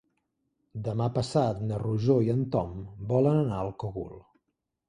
Demà 0.87 1.09
passat 1.17 1.61
na 1.71 1.79
Rosó 1.83 2.17
i 2.29 2.33
en 2.37 2.43
Tom 2.57 2.73
volen 3.13 3.39
anar 3.43 3.61
al 3.67 3.71
Cogul. 3.85 4.21